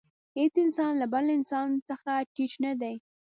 [0.37, 2.95] هېڅ انسان له بل انسان څخه ټیټ نه دی.